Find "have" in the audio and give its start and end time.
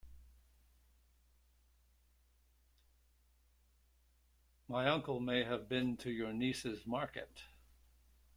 5.43-5.69